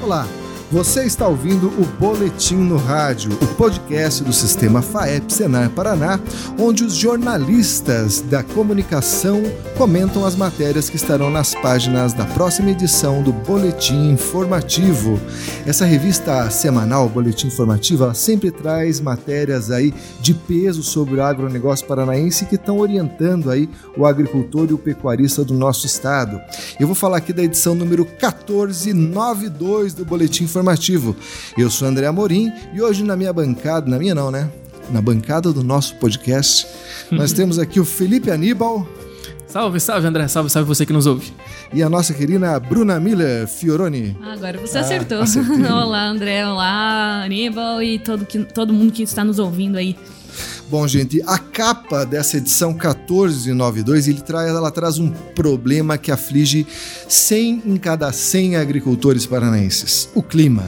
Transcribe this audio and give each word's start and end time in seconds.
Olá, 0.00 0.26
você 0.70 1.04
está 1.04 1.26
ouvindo 1.26 1.68
o 1.68 1.86
Boletim 1.98 2.56
no 2.56 2.76
Rádio, 2.76 3.32
o 3.32 3.46
podcast 3.54 4.22
do 4.22 4.34
sistema 4.34 4.82
FAEP 4.82 5.32
Senar 5.32 5.70
Paraná, 5.70 6.20
onde 6.58 6.84
os 6.84 6.94
jornalistas 6.94 8.20
da 8.20 8.42
comunicação 8.42 9.42
comentam 9.78 10.26
as 10.26 10.36
matérias 10.36 10.90
que 10.90 10.96
estarão 10.96 11.30
nas 11.30 11.54
páginas 11.54 12.12
da 12.12 12.26
próxima 12.26 12.70
edição 12.70 13.22
do 13.22 13.32
Boletim 13.32 14.10
Informativo. 14.10 15.18
Essa 15.66 15.86
revista 15.86 16.50
semanal, 16.50 17.08
Boletim 17.08 17.46
Informativo, 17.46 18.04
ela 18.04 18.14
sempre 18.14 18.50
traz 18.50 19.00
matérias 19.00 19.70
aí 19.70 19.94
de 20.20 20.34
peso 20.34 20.82
sobre 20.82 21.14
o 21.14 21.22
agronegócio 21.22 21.86
paranaense 21.86 22.44
que 22.44 22.56
estão 22.56 22.78
orientando 22.78 23.50
aí 23.50 23.70
o 23.96 24.04
agricultor 24.04 24.68
e 24.68 24.74
o 24.74 24.78
pecuarista 24.78 25.42
do 25.42 25.54
nosso 25.54 25.86
estado. 25.86 26.38
Eu 26.78 26.86
vou 26.86 26.94
falar 26.94 27.16
aqui 27.16 27.32
da 27.32 27.42
edição 27.42 27.74
número 27.74 28.04
1492 28.04 29.94
do 29.94 30.04
Boletim 30.04 30.44
Informativo 30.44 30.57
informativo. 30.58 31.14
Eu 31.56 31.70
sou 31.70 31.86
André 31.86 32.06
Amorim 32.06 32.52
e 32.74 32.82
hoje 32.82 33.04
na 33.04 33.16
minha 33.16 33.32
bancada, 33.32 33.88
na 33.88 33.98
minha 33.98 34.14
não, 34.14 34.30
né? 34.30 34.50
Na 34.90 35.00
bancada 35.00 35.52
do 35.52 35.62
nosso 35.62 35.94
podcast, 35.96 36.66
nós 37.10 37.32
temos 37.34 37.58
aqui 37.58 37.78
o 37.78 37.84
Felipe 37.84 38.30
Aníbal. 38.30 38.86
Salve, 39.46 39.80
salve 39.80 40.06
André, 40.06 40.26
salve, 40.28 40.50
salve 40.50 40.68
você 40.68 40.84
que 40.84 40.92
nos 40.92 41.06
ouve. 41.06 41.32
E 41.72 41.82
a 41.82 41.88
nossa 41.88 42.12
querida 42.12 42.58
Bruna 42.58 42.98
Miller 42.98 43.46
Fioroni. 43.46 44.16
Agora 44.22 44.58
você 44.58 44.78
ah, 44.78 44.80
acertou. 44.80 45.18
olá, 45.72 46.06
André, 46.06 46.46
olá, 46.46 47.22
Aníbal 47.24 47.82
e 47.82 47.98
todo, 47.98 48.26
que, 48.26 48.40
todo 48.40 48.72
mundo 48.72 48.92
que 48.92 49.02
está 49.02 49.24
nos 49.24 49.38
ouvindo 49.38 49.76
aí. 49.76 49.96
Bom, 50.70 50.86
gente, 50.86 51.22
a 51.26 51.38
capa 51.38 52.04
dessa 52.04 52.36
edição 52.36 52.72
1492, 52.72 54.06
ele 54.06 54.20
traz, 54.20 54.50
ela 54.50 54.70
traz 54.70 54.98
um 54.98 55.08
problema 55.34 55.96
que 55.96 56.12
aflige 56.12 56.66
100 57.08 57.62
em 57.64 57.76
cada 57.78 58.12
100 58.12 58.56
agricultores 58.56 59.24
paranaenses: 59.24 60.10
o 60.14 60.22
clima. 60.22 60.64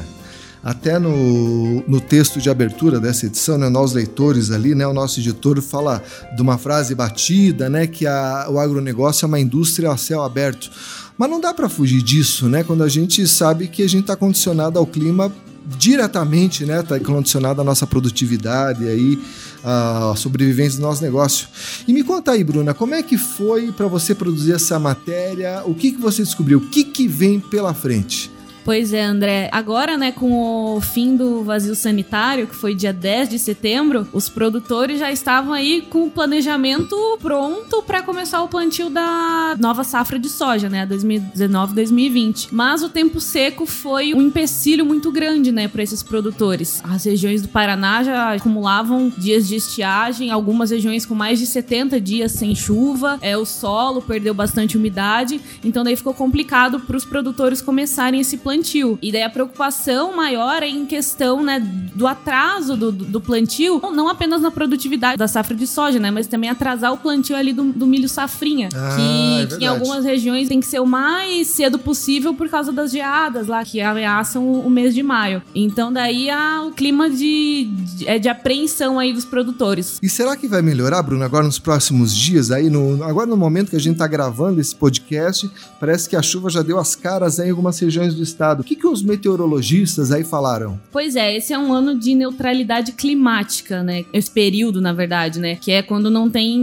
Até 0.63 0.99
no, 0.99 1.83
no 1.89 2.01
texto 2.01 2.39
de 2.39 2.51
abertura 2.51 3.01
dessa 3.01 3.27
edição, 3.27 3.57
né, 3.57 3.69
nós 3.69 3.95
leitores 3.95 4.51
ali, 4.51 4.75
né, 4.75 4.87
o 4.87 4.93
nosso 4.93 5.21
editor 5.21 5.61
fala 5.63 6.03
de 6.35 6.43
uma 6.43 6.59
frase 6.59 6.95
batida, 6.95 7.71
né, 7.71 7.87
que 7.87 8.07
a, 8.07 8.47
o 8.51 8.59
agronegócio 8.59 9.25
é 9.25 9.29
uma 9.29 9.41
indústria 9.41 9.91
a 9.91 9.97
céu 9.97 10.23
aberto. 10.23 10.71
Mas 11.17 11.31
não 11.31 11.41
dá 11.41 11.55
para 11.55 11.69
fugir 11.69 12.03
disso, 12.03 12.47
né, 12.47 12.63
quando 12.63 12.83
a 12.83 12.91
gente 12.91 13.27
sabe 13.27 13.69
que 13.69 13.83
a 13.83 13.89
gente 13.89 14.03
está 14.03 14.17
condicionado 14.17 14.79
ao 14.79 14.87
clima 14.87 15.33
diretamente, 15.79 16.65
né, 16.65 16.81
está 16.81 16.99
condicionado 17.01 17.61
à 17.61 17.65
nossa 17.65 17.87
produtividade 17.87 18.87
aí, 18.87 19.19
a 19.65 20.15
sobrevivência 20.17 20.79
do 20.79 20.83
nosso 20.83 21.03
negócio. 21.03 21.49
E 21.87 21.93
me 21.93 22.03
conta 22.03 22.33
aí, 22.33 22.43
Bruna, 22.45 22.75
como 22.75 22.95
é 22.95 23.03
que 23.03 23.19
foi 23.19 23.73
para 23.73 23.87
você 23.87 24.15
produzir 24.15 24.53
essa 24.53 24.79
matéria? 24.79 25.63
O 25.65 25.75
que, 25.75 25.93
que 25.93 26.01
você 26.01 26.23
descobriu? 26.23 26.59
O 26.59 26.69
que, 26.69 26.85
que 26.85 27.07
vem 27.07 27.41
pela 27.41 27.75
frente? 27.75 28.31
Pois 28.65 28.93
é, 28.93 29.03
André. 29.03 29.49
Agora, 29.53 29.97
né, 29.97 30.13
com 30.13 30.77
o 30.77 30.81
fim 30.81 31.17
do 31.17 31.43
vazio 31.43 31.75
sanitário, 31.75 32.47
que 32.47 32.55
foi 32.55 32.75
dia 32.75 32.93
10 32.93 33.31
de 33.31 33.39
setembro, 33.39 34.07
os 34.13 34.29
produtores 34.29 34.99
já 34.99 35.11
estavam 35.11 35.53
aí 35.53 35.83
com 35.89 36.05
o 36.05 36.11
planejamento 36.11 36.97
pronto 37.21 37.83
para 37.83 38.03
começar 38.03 38.43
o 38.43 38.49
plantio 38.49 38.91
da 38.91 39.57
nova 39.59 39.83
safra 39.83 40.19
de 40.19 40.29
soja, 40.29 40.69
né, 40.69 40.87
2019-2020. 40.87 42.49
Mas 42.53 42.83
o 42.83 42.89
tempo 42.89 43.21
seco 43.21 43.65
foi 43.65 44.15
um 44.15 44.23
empecilho 44.23 44.85
muito 44.85 45.11
grande, 45.11 45.51
né, 45.51 45.67
para 45.67 45.83
esses 45.83 46.03
produtores. 46.03 46.83
As 46.85 47.05
regiões 47.05 47.43
do 47.43 47.49
Paraná 47.49 48.03
já 48.03 48.35
acumulavam 48.35 49.13
dias 49.17 49.49
de 49.49 49.57
estiagem, 49.57 50.31
algumas 50.31 50.71
regiões 50.71 51.07
com 51.07 51.15
mais 51.15 51.39
de 51.39 51.47
70 51.47 52.01
dias 52.01 52.33
sem 52.33 52.55
chuva. 52.55 53.19
É, 53.23 53.37
o 53.37 53.47
solo 53.47 54.03
perdeu 54.03 54.35
bastante 54.35 54.77
umidade, 54.77 55.41
então 55.65 55.83
daí 55.83 55.97
ficou 55.97 56.13
complicado 56.13 56.81
para 56.81 56.97
os 56.97 57.05
produtores 57.05 57.63
começarem 57.63 58.21
esse 58.21 58.37
plantio 58.37 58.50
plantio. 58.51 58.99
E 59.01 59.13
daí 59.13 59.23
a 59.23 59.31
preocupação 59.31 60.15
maior 60.15 60.63
é 60.63 60.69
em 60.69 60.85
questão, 60.85 61.43
né, 61.43 61.61
do 61.95 62.07
atraso 62.07 62.77
do, 62.77 62.91
do 62.91 63.21
plantio, 63.21 63.81
não 63.93 64.09
apenas 64.09 64.43
na 64.43 64.51
produtividade 64.51 65.17
da 65.17 65.29
safra 65.29 65.55
de 65.55 65.67
soja, 65.67 66.01
né, 66.01 66.11
mas 66.11 66.27
também 66.27 66.51
atrasar 66.51 66.93
o 66.93 66.97
plantio 66.97 67.37
ali 67.37 67.53
do, 67.53 67.73
do 67.73 67.87
milho 67.87 68.09
safrinha, 68.09 68.69
ah, 68.75 68.97
que, 68.97 69.55
é 69.55 69.59
que, 69.59 69.65
em 69.65 69.67
algumas 69.69 70.05
regiões 70.05 70.49
tem 70.49 70.59
que 70.59 70.67
ser 70.67 70.81
o 70.81 70.87
mais 70.87 71.47
cedo 71.49 71.79
possível 71.79 72.35
por 72.35 72.49
causa 72.49 72.73
das 72.73 72.91
geadas 72.91 73.47
lá, 73.47 73.65
que 73.65 73.81
ameaçam 73.81 74.45
o, 74.45 74.67
o 74.67 74.71
mês 74.71 74.95
de 74.95 75.03
maio. 75.03 75.43
Então 75.55 75.93
daí 75.93 76.29
há 76.29 76.63
o 76.63 76.73
clima 76.73 77.09
de, 77.09 77.69
de, 77.97 78.09
é 78.09 78.19
de 78.19 78.29
apreensão 78.29 78.99
aí 78.99 79.13
dos 79.13 79.25
produtores. 79.25 79.99
E 80.03 80.09
será 80.09 80.37
que 80.37 80.49
vai 80.49 80.63
melhorar, 80.63 81.03
Bruno, 81.03 81.23
agora 81.23 81.45
nos 81.45 81.59
próximos 81.59 82.15
dias 82.15 82.51
aí, 82.51 82.69
no, 82.69 83.05
agora 83.05 83.27
no 83.27 83.37
momento 83.37 83.71
que 83.71 83.77
a 83.77 83.81
gente 83.81 83.95
está 83.95 84.09
gravando 84.09 84.61
esse 84.61 84.75
podcast, 84.75 85.49
parece 85.79 86.09
que 86.09 86.17
a 86.17 86.23
chuva 86.23 86.51
já 86.51 86.63
deu 86.63 86.79
as 86.79 86.97
caras 86.97 87.39
em 87.39 87.51
algumas 87.51 87.79
regiões 87.79 88.15
do 88.15 88.23
estado 88.23 88.40
estado. 88.41 88.61
O 88.61 88.65
que, 88.65 88.75
que 88.75 88.87
os 88.87 89.03
meteorologistas 89.03 90.11
aí 90.11 90.25
falaram? 90.25 90.81
Pois 90.91 91.15
é, 91.15 91.37
esse 91.37 91.53
é 91.53 91.59
um 91.59 91.73
ano 91.73 91.99
de 91.99 92.15
neutralidade 92.15 92.93
climática, 92.93 93.83
né? 93.83 94.05
Esse 94.13 94.31
período, 94.31 94.81
na 94.81 94.93
verdade, 94.93 95.39
né? 95.39 95.57
Que 95.57 95.73
é 95.73 95.83
quando 95.83 96.11
não 96.11 96.31
tem 96.31 96.57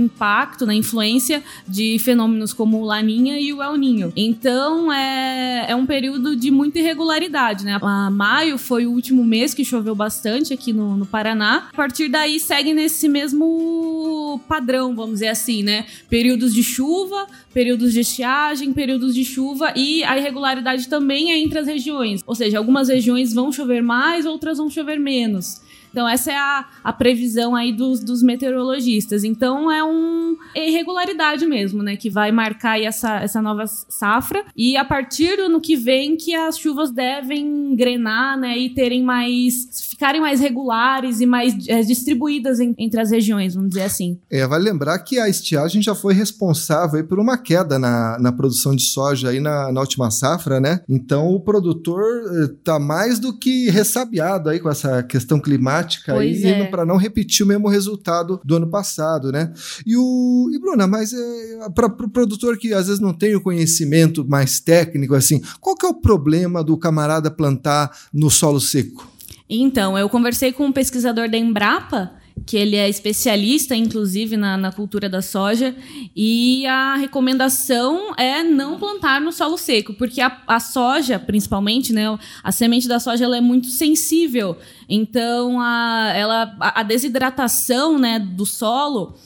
impacto, 0.00 0.64
na 0.64 0.72
né? 0.72 0.78
influência 0.78 1.42
de 1.66 1.98
fenômenos 1.98 2.52
como 2.52 2.78
o 2.78 2.84
Laninha 2.84 3.38
e 3.40 3.52
o 3.52 3.62
El 3.62 3.76
Ninho. 3.76 4.12
Então, 4.16 4.92
é, 4.92 5.66
é 5.68 5.74
um 5.74 5.84
período 5.84 6.36
de 6.36 6.50
muita 6.50 6.78
irregularidade, 6.78 7.64
né? 7.64 7.78
A 7.82 8.10
maio 8.10 8.56
foi 8.56 8.86
o 8.86 8.92
último 8.92 9.24
mês 9.24 9.52
que 9.52 9.64
choveu 9.64 9.94
bastante 9.94 10.54
aqui 10.54 10.72
no, 10.72 10.96
no 10.96 11.06
Paraná. 11.06 11.68
A 11.72 11.76
partir 11.76 12.08
daí, 12.08 12.38
segue 12.38 12.72
nesse 12.72 13.08
mesmo 13.08 14.40
padrão, 14.48 14.94
vamos 14.94 15.14
dizer 15.14 15.28
assim, 15.28 15.62
né? 15.62 15.86
Períodos 16.08 16.54
de 16.54 16.62
chuva, 16.62 17.26
períodos 17.58 17.92
de 17.92 17.98
estiagem, 17.98 18.72
períodos 18.72 19.12
de 19.12 19.24
chuva 19.24 19.72
e 19.74 20.04
a 20.04 20.16
irregularidade 20.16 20.88
também 20.88 21.32
é 21.32 21.38
entre 21.40 21.58
as 21.58 21.66
regiões. 21.66 22.22
Ou 22.24 22.32
seja, 22.32 22.56
algumas 22.56 22.88
regiões 22.88 23.34
vão 23.34 23.50
chover 23.50 23.82
mais, 23.82 24.24
outras 24.24 24.58
vão 24.58 24.70
chover 24.70 25.00
menos. 25.00 25.60
Então, 25.90 26.08
essa 26.08 26.30
é 26.30 26.36
a, 26.36 26.66
a 26.84 26.92
previsão 26.92 27.54
aí 27.54 27.72
dos, 27.72 28.00
dos 28.00 28.22
meteorologistas. 28.22 29.24
Então, 29.24 29.70
é 29.70 29.82
uma 29.82 30.36
irregularidade 30.54 31.46
mesmo, 31.46 31.82
né? 31.82 31.96
Que 31.96 32.10
vai 32.10 32.30
marcar 32.30 32.72
aí 32.72 32.84
essa, 32.84 33.20
essa 33.20 33.40
nova 33.42 33.64
safra. 33.66 34.44
E 34.56 34.76
a 34.76 34.84
partir 34.84 35.36
do 35.36 35.44
ano 35.44 35.60
que 35.60 35.76
vem, 35.76 36.16
que 36.16 36.34
as 36.34 36.58
chuvas 36.58 36.90
devem 36.90 37.72
engrenar, 37.72 38.38
né? 38.38 38.56
E 38.56 38.70
terem 38.70 39.02
mais. 39.02 39.54
ficarem 39.90 40.20
mais 40.20 40.40
regulares 40.40 41.20
e 41.20 41.26
mais 41.26 41.54
é, 41.68 41.80
distribuídas 41.82 42.60
em, 42.60 42.74
entre 42.78 43.00
as 43.00 43.10
regiões, 43.10 43.54
vamos 43.54 43.70
dizer 43.70 43.82
assim. 43.82 44.18
É, 44.30 44.46
vale 44.46 44.64
lembrar 44.64 44.98
que 45.00 45.18
a 45.18 45.28
estiagem 45.28 45.82
já 45.82 45.94
foi 45.94 46.14
responsável 46.14 47.04
por 47.06 47.18
uma 47.18 47.38
queda 47.38 47.78
na, 47.78 48.18
na 48.18 48.32
produção 48.32 48.74
de 48.74 48.82
soja 48.82 49.30
aí 49.30 49.40
na, 49.40 49.72
na 49.72 49.80
última 49.80 50.10
safra, 50.10 50.60
né? 50.60 50.80
Então, 50.88 51.28
o 51.28 51.40
produtor 51.40 52.04
está 52.44 52.78
mais 52.78 53.18
do 53.18 53.36
que 53.36 53.70
ressabiado 53.70 54.48
aí 54.48 54.60
com 54.60 54.68
essa 54.68 55.02
questão 55.02 55.40
climática 55.40 55.77
prática 55.78 56.14
pois 56.14 56.44
aí 56.44 56.50
é. 56.50 56.64
para 56.66 56.84
não 56.84 56.96
repetir 56.96 57.44
o 57.44 57.48
mesmo 57.48 57.68
resultado 57.68 58.40
do 58.44 58.56
ano 58.56 58.68
passado, 58.68 59.32
né? 59.32 59.52
E 59.86 59.96
o 59.96 60.50
e 60.52 60.58
Bruna, 60.58 60.86
mas 60.86 61.12
é, 61.12 61.68
para 61.74 61.86
o 61.86 61.90
pro 61.90 62.08
produtor 62.08 62.58
que 62.58 62.72
às 62.72 62.86
vezes 62.86 63.00
não 63.00 63.12
tem 63.12 63.34
o 63.34 63.40
conhecimento 63.40 64.26
mais 64.28 64.60
técnico 64.60 65.14
assim, 65.14 65.40
qual 65.60 65.76
que 65.76 65.86
é 65.86 65.88
o 65.88 65.94
problema 65.94 66.62
do 66.62 66.76
camarada 66.76 67.30
plantar 67.30 67.90
no 68.12 68.30
solo 68.30 68.60
seco? 68.60 69.08
Então, 69.48 69.96
eu 69.96 70.08
conversei 70.08 70.52
com 70.52 70.66
um 70.66 70.72
pesquisador 70.72 71.30
da 71.30 71.38
Embrapa 71.38 72.17
que 72.46 72.56
ele 72.56 72.76
é 72.76 72.88
especialista, 72.88 73.74
inclusive, 73.74 74.36
na, 74.36 74.56
na, 74.56 74.72
cultura 74.72 75.08
da 75.08 75.22
soja, 75.22 75.74
e 76.14 76.66
a 76.66 76.96
recomendação 76.96 78.14
é 78.16 78.42
não 78.42 78.78
plantar 78.78 79.20
no 79.20 79.32
solo 79.32 79.56
seco, 79.56 79.94
porque 79.94 80.20
a, 80.20 80.40
a 80.46 80.60
soja, 80.60 81.18
principalmente, 81.18 81.92
né, 81.92 82.18
a 82.42 82.52
semente 82.52 82.88
da 82.88 83.00
soja 83.00 83.24
ela 83.24 83.36
é 83.36 83.40
muito 83.40 83.68
sensível, 83.68 84.56
então 84.88 85.60
a, 85.60 86.12
ela, 86.14 86.56
a 86.60 86.82
desidratação 86.82 87.98
né, 87.98 88.18
do 88.18 88.46
solo 88.46 89.16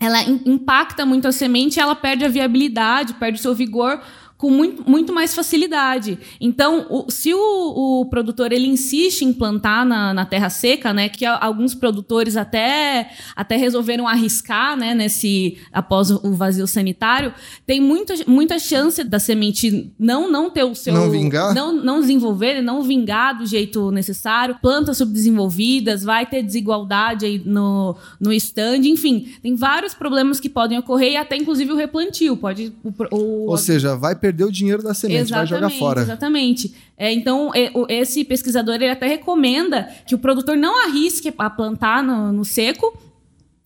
ela 0.00 0.22
impacta 0.22 1.04
muito 1.04 1.26
a 1.26 1.32
semente, 1.32 1.80
ela 1.80 1.94
perde 1.94 2.24
a 2.24 2.28
viabilidade, 2.28 3.14
perde 3.14 3.40
o 3.40 3.42
seu 3.42 3.52
vigor 3.52 4.00
com 4.38 4.50
muito, 4.52 4.88
muito 4.88 5.12
mais 5.12 5.34
facilidade. 5.34 6.16
Então, 6.40 6.86
o, 6.88 7.10
se 7.10 7.34
o, 7.34 7.38
o, 8.00 8.06
produtor 8.06 8.52
ele 8.52 8.68
insiste 8.68 9.22
em 9.22 9.32
plantar 9.32 9.84
na, 9.84 10.14
na, 10.14 10.24
terra 10.24 10.48
seca, 10.48 10.94
né, 10.94 11.08
que 11.08 11.26
alguns 11.26 11.74
produtores 11.74 12.36
até, 12.36 13.10
até 13.34 13.56
resolveram 13.56 14.06
arriscar, 14.06 14.76
né, 14.76 14.94
nesse 14.94 15.58
após 15.72 16.12
o 16.12 16.34
vazio 16.34 16.68
sanitário, 16.68 17.34
tem 17.66 17.80
muita, 17.80 18.14
muita 18.28 18.60
chance 18.60 19.02
da 19.02 19.18
semente 19.18 19.92
não 19.98 20.30
não 20.30 20.48
ter 20.50 20.62
o 20.62 20.74
seu 20.74 20.94
não 20.94 21.10
vingar, 21.10 21.52
não, 21.52 21.72
não 21.72 22.00
desenvolver, 22.00 22.62
não 22.62 22.80
vingar 22.82 23.36
do 23.36 23.44
jeito 23.44 23.90
necessário, 23.90 24.56
plantas 24.62 24.98
subdesenvolvidas, 24.98 26.04
vai 26.04 26.24
ter 26.24 26.44
desigualdade 26.44 27.26
aí 27.26 27.42
no 27.44 27.96
no 28.20 28.32
stand, 28.32 28.86
enfim, 28.86 29.34
tem 29.42 29.56
vários 29.56 29.94
problemas 29.94 30.38
que 30.38 30.48
podem 30.48 30.78
ocorrer 30.78 31.12
e 31.12 31.16
até 31.16 31.36
inclusive 31.36 31.72
o 31.72 31.76
replantio. 31.76 32.36
Pode 32.36 32.72
o, 32.84 33.16
o, 33.16 33.50
Ou 33.50 33.56
seja, 33.56 33.96
vai 33.96 34.14
perder 34.28 34.44
o 34.44 34.52
dinheiro 34.52 34.82
da 34.82 34.92
semente, 34.92 35.22
exatamente, 35.22 35.50
vai 35.50 35.60
jogar 35.60 35.70
fora. 35.70 36.02
Exatamente. 36.02 36.74
É, 36.96 37.12
então, 37.12 37.50
é, 37.54 37.70
esse 37.88 38.24
pesquisador 38.24 38.74
ele 38.74 38.90
até 38.90 39.06
recomenda 39.06 39.88
que 40.06 40.14
o 40.14 40.18
produtor 40.18 40.56
não 40.56 40.84
arrisque 40.84 41.32
a 41.38 41.48
plantar 41.48 42.02
no, 42.02 42.30
no 42.32 42.44
seco 42.44 43.07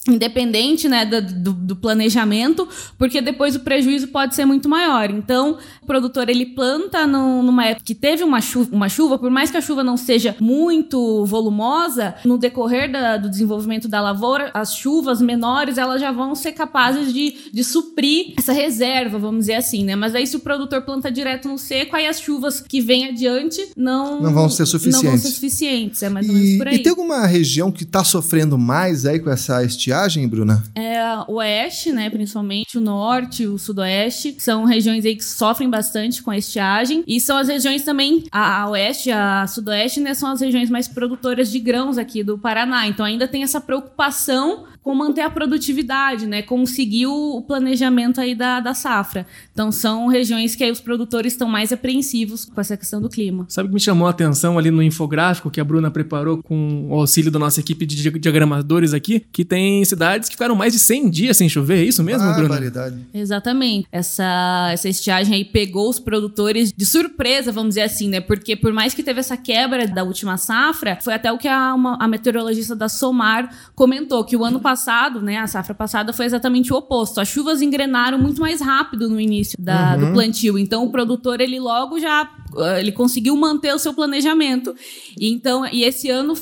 independente 0.08 0.88
né, 0.88 1.04
do, 1.04 1.52
do, 1.52 1.76
planejamento, 1.76 2.68
porque 2.98 3.20
depois 3.20 3.54
o 3.54 3.60
prejuízo 3.60 4.08
pode 4.08 4.34
ser 4.34 4.44
muito 4.44 4.68
maior. 4.68 5.10
Então, 5.10 5.58
o 5.80 5.86
produtor 5.86 6.28
ele 6.28 6.46
planta 6.46 7.06
no, 7.06 7.42
numa 7.42 7.66
época 7.66 7.84
que 7.84 7.94
teve 7.94 8.24
uma 8.24 8.40
chuva, 8.40 8.74
uma 8.74 8.88
chuva, 8.88 9.18
por 9.18 9.30
mais 9.30 9.50
que 9.50 9.56
a 9.56 9.60
chuva 9.60 9.84
não 9.84 9.96
seja 9.96 10.34
muito 10.40 11.24
volumosa, 11.24 12.16
no 12.24 12.36
decorrer 12.36 12.90
da, 12.90 13.16
do 13.16 13.30
desenvolvimento 13.30 13.86
da 13.86 14.00
lavoura, 14.00 14.50
as 14.54 14.74
chuvas 14.74 15.22
menores 15.22 15.78
elas 15.78 16.00
já 16.00 16.10
vão 16.10 16.34
ser 16.34 16.52
capazes 16.52 17.12
de, 17.12 17.34
de 17.52 17.62
suprir 17.62 18.34
essa 18.36 18.52
reserva, 18.52 19.18
vamos 19.18 19.40
dizer 19.40 19.54
assim, 19.54 19.84
né? 19.84 19.94
Mas 19.94 20.16
aí 20.16 20.26
se 20.26 20.36
o 20.36 20.40
produtor 20.40 20.82
planta 20.82 21.12
direto 21.12 21.48
no 21.48 21.58
seco, 21.58 21.94
aí 21.94 22.08
as 22.08 22.20
chuvas 22.20 22.60
que 22.60 22.80
vêm 22.80 23.06
adiante 23.06 23.68
não, 23.76 24.20
não 24.20 24.34
vão 24.34 24.48
ser 24.48 24.66
suficientes. 24.66 25.02
Não 25.02 25.10
vão 25.10 25.18
ser 25.18 25.28
suficientes, 25.28 26.02
é 26.02 26.08
mais 26.08 26.26
e, 26.26 26.30
ou 26.30 26.36
menos 26.36 26.58
por 26.58 26.68
aí. 26.68 26.76
E 26.76 26.78
tem 26.80 26.90
alguma 26.90 27.24
região 27.24 27.70
que 27.70 27.84
está 27.84 28.02
sofrendo 28.02 28.58
mais 28.58 29.06
aí 29.06 29.20
com 29.20 29.30
essa 29.30 29.62
estiagem? 29.64 29.91
Estiagem, 29.92 30.26
Bruna? 30.26 30.62
É, 30.74 31.02
o 31.28 31.34
oeste, 31.34 31.92
né, 31.92 32.08
principalmente, 32.08 32.78
o 32.78 32.80
norte, 32.80 33.46
o 33.46 33.58
sudoeste, 33.58 34.34
são 34.38 34.64
regiões 34.64 35.04
aí 35.04 35.14
que 35.14 35.24
sofrem 35.24 35.68
bastante 35.68 36.22
com 36.22 36.30
a 36.30 36.38
estiagem. 36.38 37.04
E 37.06 37.20
são 37.20 37.36
as 37.36 37.48
regiões 37.48 37.82
também, 37.82 38.24
a, 38.32 38.62
a 38.62 38.70
oeste, 38.70 39.10
a 39.10 39.46
sudoeste, 39.46 40.00
né, 40.00 40.14
são 40.14 40.30
as 40.30 40.40
regiões 40.40 40.70
mais 40.70 40.88
produtoras 40.88 41.50
de 41.50 41.58
grãos 41.58 41.98
aqui 41.98 42.22
do 42.24 42.38
Paraná. 42.38 42.86
Então 42.88 43.04
ainda 43.04 43.28
tem 43.28 43.42
essa 43.42 43.60
preocupação 43.60 44.64
com 44.82 44.94
manter 44.94 45.20
a 45.20 45.30
produtividade, 45.30 46.26
né? 46.26 46.42
Conseguir 46.42 47.06
o 47.06 47.42
planejamento 47.46 48.20
aí 48.20 48.34
da, 48.34 48.58
da 48.60 48.74
safra. 48.74 49.26
Então 49.52 49.70
são 49.70 50.08
regiões 50.08 50.56
que 50.56 50.64
aí 50.64 50.70
os 50.70 50.80
produtores 50.80 51.32
estão 51.32 51.48
mais 51.48 51.72
apreensivos 51.72 52.44
com 52.44 52.60
essa 52.60 52.76
questão 52.76 53.00
do 53.00 53.08
clima. 53.08 53.46
Sabe 53.48 53.66
o 53.66 53.70
que 53.70 53.74
me 53.74 53.80
chamou 53.80 54.08
a 54.08 54.10
atenção 54.10 54.58
ali 54.58 54.70
no 54.70 54.82
infográfico 54.82 55.50
que 55.50 55.60
a 55.60 55.64
Bruna 55.64 55.90
preparou 55.90 56.42
com 56.42 56.88
o 56.90 56.94
auxílio 56.94 57.30
da 57.30 57.38
nossa 57.38 57.60
equipe 57.60 57.86
de 57.86 58.10
diagramadores 58.18 58.92
aqui, 58.92 59.24
que 59.32 59.44
tem 59.44 59.81
cidades 59.84 60.28
que 60.28 60.34
ficaram 60.34 60.54
mais 60.54 60.72
de 60.72 60.78
100 60.78 61.10
dias 61.10 61.36
sem 61.36 61.48
chover, 61.48 61.78
é 61.78 61.84
isso 61.84 62.02
mesmo? 62.02 62.26
Variedade. 62.48 62.96
Exatamente. 63.12 63.86
Essa, 63.90 64.70
essa 64.72 64.88
estiagem 64.88 65.34
aí 65.34 65.44
pegou 65.44 65.88
os 65.88 65.98
produtores 65.98 66.72
de 66.76 66.86
surpresa, 66.86 67.52
vamos 67.52 67.70
dizer 67.70 67.82
assim, 67.82 68.08
né? 68.08 68.20
Porque 68.20 68.56
por 68.56 68.72
mais 68.72 68.94
que 68.94 69.02
teve 69.02 69.20
essa 69.20 69.36
quebra 69.36 69.86
da 69.86 70.02
última 70.02 70.36
safra, 70.36 70.98
foi 71.00 71.14
até 71.14 71.30
o 71.32 71.38
que 71.38 71.48
a, 71.48 71.74
uma, 71.74 71.96
a 72.00 72.08
meteorologista 72.08 72.74
da 72.74 72.88
Somar 72.88 73.48
comentou, 73.74 74.24
que 74.24 74.36
o 74.36 74.44
ano 74.44 74.60
passado 74.60 75.22
né, 75.22 75.38
a 75.38 75.46
safra 75.46 75.74
passada 75.74 76.12
foi 76.12 76.26
exatamente 76.26 76.72
o 76.72 76.76
oposto. 76.76 77.20
As 77.20 77.28
chuvas 77.28 77.62
engrenaram 77.62 78.18
muito 78.18 78.40
mais 78.40 78.60
rápido 78.60 79.08
no 79.08 79.20
início 79.20 79.56
da, 79.60 79.94
uhum. 79.94 80.06
do 80.06 80.12
plantio. 80.12 80.58
Então 80.58 80.84
o 80.84 80.90
produtor 80.90 81.40
ele 81.40 81.58
logo 81.58 81.98
já 81.98 82.28
eh, 82.56 82.80
ele 82.80 82.92
conseguiu 82.92 83.36
manter 83.36 83.74
o 83.74 83.78
seu 83.78 83.94
planejamento. 83.94 84.74
E 85.18 85.32
então 85.32 85.66
e 85.66 85.84
esse 85.84 86.10
ano 86.10 86.34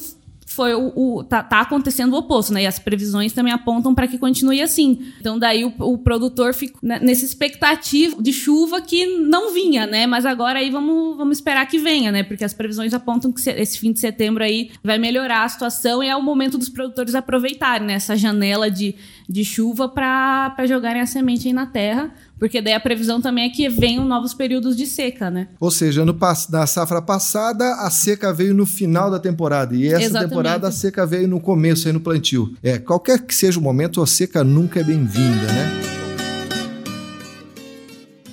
foi 0.60 0.74
o, 0.74 0.92
o 0.94 1.24
tá, 1.24 1.42
tá, 1.42 1.62
acontecendo 1.62 2.12
o 2.12 2.18
oposto, 2.18 2.52
né? 2.52 2.64
E 2.64 2.66
as 2.66 2.78
previsões 2.78 3.32
também 3.32 3.50
apontam 3.50 3.94
para 3.94 4.06
que 4.06 4.18
continue 4.18 4.60
assim. 4.60 5.10
Então 5.18 5.38
daí 5.38 5.64
o, 5.64 5.72
o 5.78 5.96
produtor 5.96 6.52
ficou 6.52 6.78
nessa 6.82 7.24
expectativa 7.24 8.20
de 8.20 8.30
chuva 8.30 8.82
que 8.82 9.06
não 9.06 9.54
vinha, 9.54 9.86
né? 9.86 10.06
Mas 10.06 10.26
agora 10.26 10.58
aí 10.58 10.70
vamos, 10.70 11.16
vamos 11.16 11.38
esperar 11.38 11.66
que 11.66 11.78
venha, 11.78 12.12
né? 12.12 12.22
Porque 12.22 12.44
as 12.44 12.52
previsões 12.52 12.92
apontam 12.92 13.32
que 13.32 13.40
esse 13.48 13.78
fim 13.78 13.90
de 13.90 14.00
setembro 14.00 14.44
aí 14.44 14.70
vai 14.84 14.98
melhorar 14.98 15.44
a 15.44 15.48
situação 15.48 16.02
e 16.02 16.08
é 16.08 16.14
o 16.14 16.20
momento 16.20 16.58
dos 16.58 16.68
produtores 16.68 17.14
aproveitarem 17.14 17.86
né? 17.86 17.94
essa 17.94 18.14
janela 18.14 18.70
de, 18.70 18.94
de 19.26 19.42
chuva 19.46 19.88
para 19.88 20.66
jogarem 20.66 21.00
a 21.00 21.06
semente 21.06 21.48
aí 21.48 21.54
na 21.54 21.64
terra 21.64 22.12
porque 22.40 22.62
daí 22.62 22.72
a 22.72 22.81
previsão 22.81 23.20
também 23.20 23.44
é 23.44 23.50
que 23.50 23.69
venham 23.69 24.04
novos 24.06 24.32
períodos 24.32 24.75
de 24.75 24.87
seca, 24.87 25.31
né? 25.31 25.48
Ou 25.60 25.70
seja, 25.70 26.06
no, 26.06 26.16
na 26.48 26.66
safra 26.66 27.02
passada, 27.02 27.75
a 27.75 27.90
seca 27.90 28.32
veio 28.32 28.54
no 28.54 28.64
final 28.64 29.10
da 29.10 29.20
temporada. 29.20 29.76
E 29.76 29.87
essa 29.88 30.04
Exatamente. 30.04 30.31
temporada 30.31 30.66
a 30.69 30.72
seca 30.72 31.04
veio 31.04 31.28
no 31.28 31.38
começo, 31.38 31.87
aí 31.87 31.92
no 31.92 32.00
plantio. 32.00 32.56
É, 32.62 32.78
qualquer 32.78 33.20
que 33.20 33.34
seja 33.34 33.60
o 33.60 33.62
momento, 33.62 34.00
a 34.00 34.06
seca 34.06 34.42
nunca 34.42 34.81
é 34.81 34.82
bem-vinda, 34.82 35.52
né? 35.52 35.89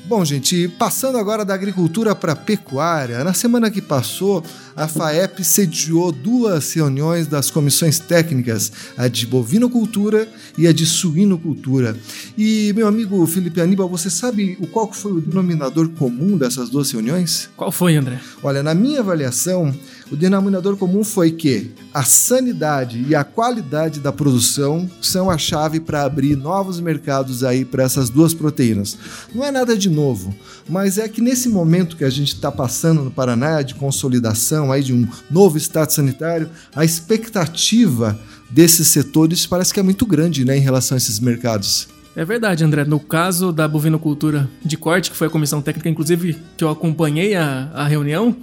Bom, 0.07 0.23
gente, 0.23 0.69
passando 0.69 1.17
agora 1.17 1.43
da 1.43 1.53
agricultura 1.53 2.15
para 2.15 2.31
a 2.31 2.35
pecuária, 2.35 3.25
na 3.25 3.33
semana 3.33 3.69
que 3.69 3.81
passou, 3.81 4.41
a 4.73 4.87
FAEP 4.87 5.43
sediou 5.43 6.13
duas 6.13 6.71
reuniões 6.71 7.27
das 7.27 7.51
comissões 7.51 7.99
técnicas, 7.99 8.71
a 8.97 9.09
de 9.09 9.27
bovinocultura 9.27 10.25
e 10.57 10.65
a 10.65 10.71
de 10.71 10.85
suinocultura. 10.85 11.93
E, 12.37 12.71
meu 12.73 12.87
amigo 12.87 13.27
Felipe 13.27 13.59
Aníbal, 13.59 13.89
você 13.89 14.09
sabe 14.09 14.57
o 14.61 14.67
qual 14.67 14.93
foi 14.93 15.11
o 15.11 15.19
denominador 15.19 15.89
comum 15.89 16.37
dessas 16.37 16.69
duas 16.69 16.89
reuniões? 16.89 17.49
Qual 17.57 17.69
foi, 17.69 17.97
André? 17.97 18.17
Olha, 18.41 18.63
na 18.63 18.73
minha 18.73 19.01
avaliação, 19.01 19.75
o 20.11 20.15
denominador 20.15 20.77
comum 20.77 21.03
foi 21.03 21.31
que 21.31 21.71
a 21.93 22.03
sanidade 22.03 23.05
e 23.07 23.15
a 23.15 23.23
qualidade 23.23 23.99
da 23.99 24.11
produção 24.11 24.89
são 25.01 25.29
a 25.29 25.37
chave 25.37 25.79
para 25.79 26.03
abrir 26.03 26.35
novos 26.35 26.79
mercados 26.79 27.43
aí 27.43 27.65
para 27.65 27.83
essas 27.83 28.09
duas 28.09 28.33
proteínas. 28.33 28.97
Não 29.33 29.43
é 29.43 29.51
nada 29.51 29.77
de 29.77 29.89
novo, 29.89 30.33
mas 30.69 30.97
é 30.97 31.07
que 31.07 31.21
nesse 31.21 31.49
momento 31.49 31.97
que 31.97 32.03
a 32.03 32.09
gente 32.09 32.33
está 32.33 32.51
passando 32.51 33.03
no 33.03 33.11
Paraná 33.11 33.61
de 33.61 33.75
consolidação 33.75 34.71
aí 34.71 34.83
de 34.83 34.93
um 34.93 35.07
novo 35.29 35.57
estado 35.57 35.91
sanitário, 35.91 36.49
a 36.75 36.85
expectativa 36.85 38.17
desses 38.49 38.87
setores 38.87 39.45
parece 39.45 39.73
que 39.73 39.79
é 39.79 39.83
muito 39.83 40.05
grande, 40.05 40.45
né, 40.45 40.57
em 40.57 40.61
relação 40.61 40.95
a 40.95 40.97
esses 40.97 41.19
mercados. 41.19 41.87
É 42.15 42.25
verdade, 42.25 42.63
André. 42.63 42.83
No 42.83 42.99
caso 42.99 43.51
da 43.51 43.67
bovinocultura 43.67 44.49
de 44.65 44.75
corte, 44.75 45.11
que 45.11 45.17
foi 45.17 45.27
a 45.27 45.29
comissão 45.29 45.61
técnica, 45.61 45.87
inclusive, 45.87 46.35
que 46.57 46.63
eu 46.63 46.69
acompanhei 46.69 47.35
a, 47.35 47.69
a 47.75 47.87
reunião, 47.87 48.35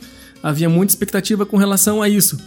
havia 0.44 0.68
muita 0.68 0.92
expectativa 0.92 1.46
com 1.46 1.56
relação 1.56 2.02
a 2.02 2.08
isso. 2.08 2.38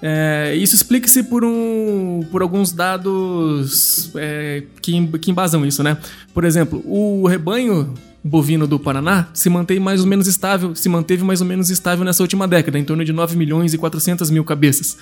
É, 0.00 0.56
isso 0.56 0.74
explica-se 0.74 1.22
por, 1.22 1.44
um, 1.44 2.26
por 2.30 2.40
alguns 2.40 2.72
dados 2.72 4.10
é, 4.16 4.64
que, 4.80 5.06
que 5.18 5.30
embasam 5.30 5.64
isso, 5.64 5.82
né? 5.82 5.98
Por 6.32 6.44
exemplo, 6.44 6.82
o 6.84 7.26
rebanho 7.26 7.92
bovino 8.24 8.66
do 8.66 8.80
Paraná 8.80 9.28
se 9.34 9.50
mantém 9.50 9.78
mais 9.78 10.00
ou 10.00 10.06
menos 10.06 10.26
estável, 10.26 10.74
se 10.74 10.88
manteve 10.88 11.22
mais 11.22 11.40
ou 11.42 11.46
menos 11.46 11.68
estável 11.68 12.04
nessa 12.04 12.22
última 12.22 12.48
década, 12.48 12.78
em 12.78 12.84
torno 12.84 13.04
de 13.04 13.12
9 13.12 13.36
milhões 13.36 13.74
e 13.74 13.78
400 13.78 14.30
mil 14.30 14.44
cabeças. 14.44 14.96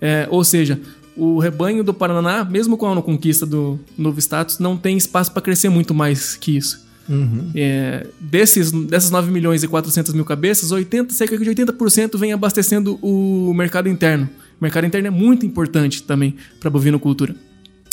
É, 0.00 0.26
ou 0.30 0.42
seja, 0.42 0.80
o 1.16 1.38
rebanho 1.38 1.84
do 1.84 1.94
Paraná, 1.94 2.44
mesmo 2.44 2.76
com 2.76 2.92
a 2.92 3.02
conquista 3.02 3.46
do 3.46 3.78
novo 3.96 4.18
status, 4.18 4.58
não 4.58 4.76
tem 4.76 4.96
espaço 4.96 5.32
para 5.32 5.42
crescer 5.42 5.68
muito 5.68 5.94
mais 5.94 6.34
que 6.34 6.56
isso. 6.56 6.87
Uhum. 7.08 7.50
É, 7.54 8.06
desses, 8.20 8.70
dessas 8.70 9.10
9 9.10 9.30
milhões 9.30 9.62
e 9.62 9.68
400 9.68 10.12
mil 10.12 10.24
cabeças, 10.24 10.70
80, 10.70 11.12
cerca 11.14 11.38
de 11.38 11.44
80% 11.44 12.18
vem 12.18 12.32
abastecendo 12.32 12.98
o 13.00 13.52
mercado 13.54 13.88
interno. 13.88 14.28
O 14.60 14.64
mercado 14.64 14.86
interno 14.86 15.06
é 15.06 15.10
muito 15.10 15.46
importante 15.46 16.02
também 16.02 16.36
para 16.60 16.68
a 16.68 16.70
bovinocultura. 16.70 17.34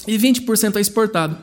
E 0.07 0.17
20% 0.17 0.75
é 0.75 0.81
exportado. 0.81 1.37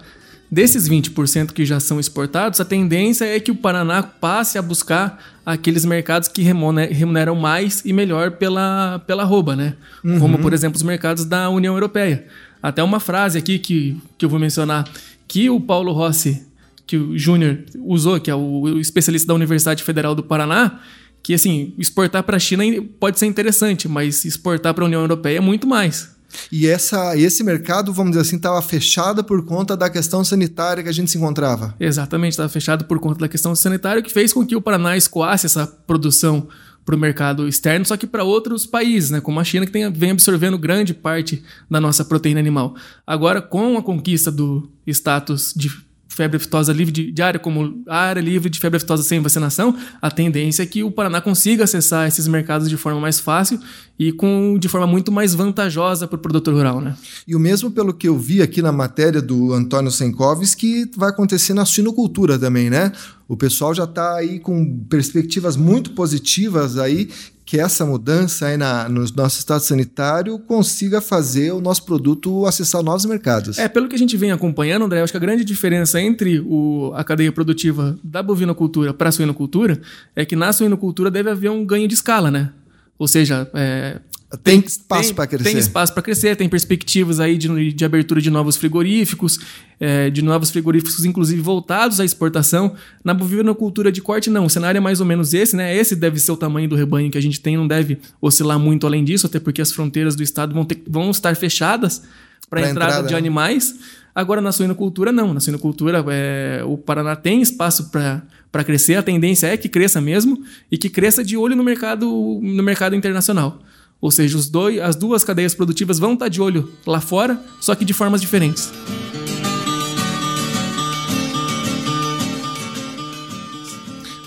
Desses 0.50 0.86
20% 0.86 1.52
que 1.52 1.64
já 1.64 1.80
são 1.80 1.98
exportados, 1.98 2.60
a 2.60 2.64
tendência 2.64 3.24
é 3.24 3.40
que 3.40 3.50
o 3.50 3.54
Paraná 3.54 4.02
passe 4.02 4.58
a 4.58 4.62
buscar 4.62 5.18
aqueles 5.46 5.82
mercados 5.84 6.28
que 6.28 6.42
remuneram 6.42 7.34
mais 7.34 7.80
e 7.86 7.92
melhor 7.92 8.32
pela, 8.32 8.98
pela 9.06 9.24
rouba, 9.24 9.56
né? 9.56 9.74
Uhum. 10.04 10.20
Como, 10.20 10.38
por 10.38 10.52
exemplo, 10.52 10.76
os 10.76 10.82
mercados 10.82 11.24
da 11.24 11.48
União 11.48 11.74
Europeia. 11.74 12.26
Até 12.62 12.82
uma 12.82 13.00
frase 13.00 13.38
aqui 13.38 13.58
que, 13.58 13.96
que 14.18 14.26
eu 14.26 14.28
vou 14.28 14.38
mencionar, 14.38 14.86
que 15.26 15.48
o 15.48 15.58
Paulo 15.58 15.90
Rossi 15.90 16.46
que 16.86 16.96
o 16.96 17.18
Júnior 17.18 17.64
usou, 17.78 18.20
que 18.20 18.30
é 18.30 18.34
o 18.34 18.78
especialista 18.78 19.28
da 19.28 19.34
Universidade 19.34 19.82
Federal 19.82 20.14
do 20.14 20.22
Paraná, 20.22 20.80
que 21.22 21.34
assim, 21.34 21.74
exportar 21.78 22.22
para 22.24 22.36
a 22.36 22.40
China 22.40 22.64
pode 22.98 23.18
ser 23.18 23.26
interessante, 23.26 23.88
mas 23.88 24.24
exportar 24.24 24.74
para 24.74 24.84
a 24.84 24.86
União 24.86 25.00
Europeia 25.00 25.38
é 25.38 25.40
muito 25.40 25.66
mais. 25.66 26.10
E 26.50 26.66
essa, 26.66 27.16
esse 27.16 27.44
mercado, 27.44 27.92
vamos 27.92 28.12
dizer 28.12 28.22
assim, 28.22 28.36
estava 28.36 28.60
fechado 28.62 29.22
por 29.22 29.44
conta 29.44 29.76
da 29.76 29.90
questão 29.90 30.24
sanitária 30.24 30.82
que 30.82 30.88
a 30.88 30.92
gente 30.92 31.10
se 31.10 31.18
encontrava. 31.18 31.74
Exatamente, 31.78 32.32
estava 32.32 32.48
fechado 32.48 32.84
por 32.86 32.98
conta 32.98 33.20
da 33.20 33.28
questão 33.28 33.54
sanitária, 33.54 34.02
que 34.02 34.12
fez 34.12 34.32
com 34.32 34.44
que 34.44 34.56
o 34.56 34.62
Paraná 34.62 34.96
escoasse 34.96 35.46
essa 35.46 35.66
produção 35.66 36.48
para 36.84 36.96
o 36.96 36.98
mercado 36.98 37.46
externo, 37.46 37.86
só 37.86 37.96
que 37.96 38.06
para 38.06 38.24
outros 38.24 38.66
países, 38.66 39.10
né, 39.10 39.20
como 39.20 39.38
a 39.38 39.44
China, 39.44 39.64
que 39.64 39.72
tem, 39.72 39.90
vem 39.92 40.10
absorvendo 40.10 40.58
grande 40.58 40.92
parte 40.92 41.42
da 41.70 41.80
nossa 41.80 42.04
proteína 42.04 42.40
animal. 42.40 42.74
Agora, 43.06 43.40
com 43.40 43.78
a 43.78 43.82
conquista 43.82 44.32
do 44.32 44.68
status 44.86 45.54
de 45.54 45.70
febre 46.12 46.36
aftosa 46.36 46.72
livre 46.72 46.92
de, 46.92 47.10
de 47.10 47.22
área, 47.22 47.40
como 47.40 47.82
área 47.88 48.20
livre 48.20 48.50
de 48.50 48.58
febre 48.60 48.76
aftosa 48.76 49.02
sem 49.02 49.20
vacinação, 49.20 49.76
a 50.00 50.10
tendência 50.10 50.62
é 50.62 50.66
que 50.66 50.82
o 50.82 50.90
Paraná 50.90 51.20
consiga 51.20 51.64
acessar 51.64 52.06
esses 52.06 52.28
mercados 52.28 52.68
de 52.68 52.76
forma 52.76 53.00
mais 53.00 53.18
fácil 53.18 53.58
e 53.98 54.12
com, 54.12 54.56
de 54.58 54.68
forma 54.68 54.86
muito 54.86 55.10
mais 55.10 55.34
vantajosa 55.34 56.06
para 56.06 56.16
o 56.16 56.18
produtor 56.18 56.54
rural. 56.54 56.80
Né? 56.80 56.94
E 57.26 57.34
o 57.34 57.40
mesmo 57.40 57.70
pelo 57.70 57.94
que 57.94 58.08
eu 58.08 58.18
vi 58.18 58.42
aqui 58.42 58.60
na 58.60 58.72
matéria 58.72 59.22
do 59.22 59.52
Antônio 59.52 59.90
Senkoves, 59.90 60.54
que 60.54 60.90
vai 60.96 61.10
acontecer 61.10 61.54
na 61.54 61.64
suinocultura 61.64 62.38
também, 62.38 62.68
né? 62.68 62.92
O 63.28 63.36
pessoal 63.36 63.72
já 63.72 63.84
está 63.84 64.16
aí 64.16 64.38
com 64.38 64.78
perspectivas 64.90 65.56
muito 65.56 65.92
positivas 65.92 66.76
aí 66.76 67.08
que 67.52 67.60
essa 67.60 67.84
mudança 67.84 68.46
aí 68.46 68.56
na, 68.56 68.88
no 68.88 69.04
nosso 69.14 69.38
estado 69.38 69.60
sanitário 69.60 70.38
consiga 70.38 71.02
fazer 71.02 71.52
o 71.52 71.60
nosso 71.60 71.84
produto 71.84 72.46
acessar 72.46 72.82
novos 72.82 73.04
mercados. 73.04 73.58
É, 73.58 73.68
pelo 73.68 73.90
que 73.90 73.94
a 73.94 73.98
gente 73.98 74.16
vem 74.16 74.32
acompanhando, 74.32 74.86
André, 74.86 75.02
acho 75.02 75.12
que 75.12 75.18
a 75.18 75.20
grande 75.20 75.44
diferença 75.44 76.00
entre 76.00 76.40
o, 76.40 76.94
a 76.94 77.04
cadeia 77.04 77.30
produtiva 77.30 77.94
da 78.02 78.22
bovinocultura 78.22 78.94
para 78.94 79.10
a 79.10 79.12
suinocultura 79.12 79.78
é 80.16 80.24
que 80.24 80.34
na 80.34 80.50
suinocultura 80.50 81.10
deve 81.10 81.28
haver 81.28 81.50
um 81.50 81.62
ganho 81.62 81.86
de 81.86 81.92
escala, 81.92 82.30
né? 82.30 82.52
Ou 82.98 83.06
seja, 83.06 83.46
é, 83.52 84.00
Tem 84.42 84.60
espaço 84.60 85.14
para 85.14 85.26
crescer. 85.26 85.44
Tem 85.44 85.58
espaço 85.58 85.92
para 85.92 86.02
crescer, 86.02 86.36
tem 86.36 86.48
perspectivas 86.48 87.20
aí 87.20 87.36
de, 87.36 87.72
de 87.72 87.84
abertura 87.84 88.20
de 88.20 88.30
novos 88.30 88.56
frigoríficos, 88.56 89.38
é, 89.78 90.08
de 90.08 90.22
novos 90.22 90.50
frigoríficos, 90.50 91.04
inclusive 91.04 91.40
voltados 91.40 92.00
à 92.00 92.04
exportação. 92.04 92.74
Na 93.04 93.12
bovinocultura 93.12 93.92
de 93.92 94.00
corte, 94.00 94.30
não. 94.30 94.46
O 94.46 94.50
cenário 94.50 94.78
é 94.78 94.80
mais 94.80 95.00
ou 95.00 95.06
menos 95.06 95.34
esse, 95.34 95.54
né? 95.54 95.76
Esse 95.76 95.94
deve 95.94 96.18
ser 96.18 96.32
o 96.32 96.36
tamanho 96.36 96.68
do 96.68 96.76
rebanho 96.76 97.10
que 97.10 97.18
a 97.18 97.22
gente 97.22 97.40
tem, 97.40 97.56
não 97.56 97.66
deve 97.66 97.98
oscilar 98.20 98.58
muito 98.58 98.86
além 98.86 99.04
disso, 99.04 99.26
até 99.26 99.38
porque 99.38 99.60
as 99.60 99.70
fronteiras 99.70 100.16
do 100.16 100.22
estado 100.22 100.54
vão, 100.54 100.64
ter, 100.64 100.82
vão 100.86 101.10
estar 101.10 101.36
fechadas 101.36 102.02
para 102.48 102.60
a 102.60 102.70
entrada, 102.70 102.90
entrada, 102.90 103.08
de 103.08 103.12
né? 103.14 103.18
animais. 103.18 103.74
Agora, 104.14 104.40
na 104.40 104.52
suinocultura, 104.52 105.12
não. 105.12 105.32
Na 105.32 105.40
suinocultura, 105.40 106.04
é, 106.08 106.62
o 106.66 106.76
Paraná 106.78 107.16
tem 107.16 107.42
espaço 107.42 107.90
para 107.90 108.64
crescer, 108.64 108.94
a 108.94 109.02
tendência 109.02 109.46
é 109.46 109.56
que 109.56 109.68
cresça 109.68 110.00
mesmo 110.00 110.42
e 110.70 110.76
que 110.76 110.88
cresça 110.88 111.24
de 111.24 111.36
olho 111.36 111.56
no 111.56 111.64
mercado, 111.64 112.06
no 112.42 112.62
mercado 112.62 112.94
internacional. 112.94 113.62
Ou 114.02 114.10
seja, 114.10 114.36
os 114.36 114.48
dois, 114.48 114.80
as 114.80 114.96
duas 114.96 115.22
cadeias 115.22 115.54
produtivas 115.54 116.00
vão 116.00 116.14
estar 116.14 116.28
de 116.28 116.42
olho 116.42 116.68
lá 116.84 117.00
fora, 117.00 117.40
só 117.60 117.72
que 117.76 117.84
de 117.84 117.94
formas 117.94 118.20
diferentes. 118.20 118.72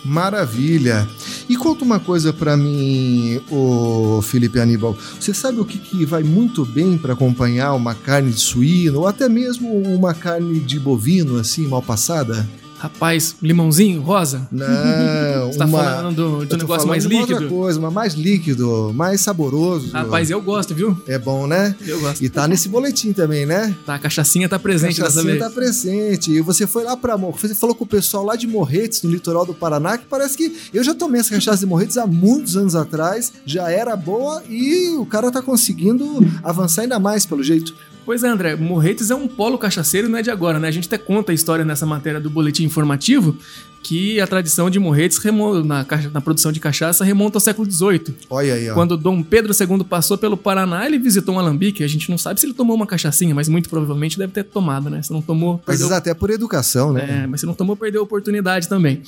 Maravilha. 0.06 1.06
E 1.50 1.58
conta 1.58 1.84
uma 1.84 2.00
coisa 2.00 2.32
para 2.32 2.56
mim, 2.56 3.42
o 3.52 4.22
Felipe 4.22 4.60
Aníbal. 4.62 4.98
Você 5.20 5.34
sabe 5.34 5.60
o 5.60 5.66
que, 5.66 5.78
que 5.78 6.06
vai 6.06 6.24
muito 6.24 6.66
bem 6.66 6.98
para 6.98 7.12
acompanhar 7.12 7.74
uma 7.74 7.94
carne 7.94 8.32
de 8.32 8.40
suíno 8.40 9.00
ou 9.00 9.08
até 9.08 9.28
mesmo 9.28 9.70
uma 9.70 10.14
carne 10.14 10.62
de 10.62 10.80
bovino 10.80 11.38
assim 11.38 11.68
mal 11.68 11.82
passada? 11.82 12.48
Rapaz, 12.78 13.36
limãozinho, 13.42 14.02
rosa? 14.02 14.48
Não, 14.52 14.68
Você 15.52 15.60
tá 15.60 15.66
uma, 15.66 15.84
falando 15.84 16.46
de 16.46 16.56
um 16.56 16.58
negócio 16.58 16.88
mais 16.88 17.06
líquido? 17.06 17.34
outra 17.34 17.48
coisa, 17.50 17.80
uma 17.80 17.92
mais 17.92 18.14
líquido, 18.14 18.92
mais 18.94 19.22
saboroso. 19.22 19.92
Rapaz, 19.92 20.30
eu 20.30 20.42
gosto, 20.42 20.74
viu? 20.74 20.98
É 21.08 21.18
bom, 21.18 21.48
né? 21.48 21.76
Eu 21.86 22.00
gosto. 22.00 22.24
E 22.24 22.30
tá 22.30 22.48
nesse 22.48 22.70
boletim 22.70 23.14
também, 23.14 23.46
né? 23.46 23.76
Tá, 23.86 23.96
a 23.96 24.00
cachaçinha 24.00 24.48
tá 24.48 24.60
presente 24.60 25.02
a 25.02 25.06
cachaçinha 25.06 25.34
dessa 25.34 25.46
tá 25.46 25.52
presente. 25.52 26.32
E 26.32 26.42
você 26.42 26.66
foi 26.68 26.84
lá 26.84 26.96
pra... 26.96 27.16
Você 27.16 27.56
falou 27.56 27.76
com 27.76 27.84
o 27.84 27.88
pessoal 27.88 28.24
lá 28.24 28.36
de 28.36 28.48
Morretes, 28.48 29.04
no 29.04 29.10
litoral 29.10 29.46
do 29.46 29.54
Paraná, 29.54 29.98
que 29.98 30.06
parece 30.06 30.38
que... 30.38 30.56
Eu 30.74 30.84
já 30.84 30.94
tomei 30.94 31.22
essa 31.22 31.34
cachaça 31.34 31.60
de 31.60 31.66
Morretes 31.66 31.98
há 31.98 32.06
muitos 32.06 32.56
anos 32.58 32.76
atrás, 32.76 33.32
já 33.46 33.70
era 33.70 33.96
boa 33.96 34.44
e 34.50 34.96
o 34.98 35.06
cara 35.06 35.32
tá 35.32 35.42
conseguindo 35.42 36.06
avançar 36.44 36.84
ainda 36.84 37.00
mais, 37.00 37.26
pelo 37.26 37.44
jeito. 37.44 37.74
Pois 38.06 38.24
é, 38.24 38.28
André, 38.28 38.56
Morretes 38.56 39.10
é 39.10 39.16
um 39.16 39.28
polo 39.28 39.58
cachaceiro 39.58 40.08
não 40.08 40.20
é 40.20 40.22
de 40.22 40.30
agora, 40.30 40.60
né? 40.60 40.68
A 40.68 40.72
gente 40.72 40.86
até 40.86 40.98
conta 40.98 41.32
a 41.32 41.36
história 41.36 41.66
nessa 41.66 41.88
matéria 41.88 42.22
do 42.22 42.30
boletim 42.30 42.64
informativo 42.64 43.36
que 43.86 44.20
a 44.20 44.26
tradição 44.26 44.68
de 44.68 44.80
Morretes 44.80 45.20
na, 45.64 45.86
na, 46.12 46.20
produção 46.20 46.52
de 46.52 46.60
cachaça 46.60 47.06
remonta 47.06 47.38
ao 47.38 47.40
século 47.40 47.70
XVIII. 47.70 48.16
Olha 48.32 48.56
aí, 48.56 48.68
ó. 48.72 48.74
Quando 48.74 48.98
Dom 48.98 49.22
Pedro 49.22 49.54
II 49.54 49.84
passou 49.84 50.18
pelo 50.18 50.36
Paraná, 50.36 50.88
ele 50.88 50.98
visitou 50.98 51.36
um 51.36 51.40
alambique. 51.40 51.84
A 51.84 51.88
gente 51.88 52.10
não 52.10 52.18
sabe 52.18 52.40
se 52.40 52.48
ele 52.48 52.56
tomou 52.56 52.76
uma 52.76 52.88
cachaçinha, 52.88 53.36
mas 53.36 53.48
muito 53.48 53.70
provavelmente 53.70 54.18
deve 54.18 54.34
ter 54.34 54.44
tomado, 54.44 54.90
né? 54.90 55.04
Se 55.04 55.14
não 55.14 55.22
tomou. 55.22 55.62
Às 55.68 55.78
vezes 55.78 55.92
até 55.92 56.16
por 56.16 56.32
educação, 56.32 56.94
né? 56.94 57.22
É, 57.26 57.28
mas 57.28 57.42
se 57.42 57.46
não 57.46 57.54
tomou, 57.54 57.76
perdeu 57.76 58.02
a 58.02 58.04
oportunidade 58.04 58.68
também. 58.68 59.04